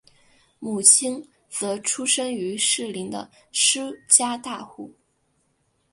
[0.57, 4.91] 母亲则出身于士林的施家大户。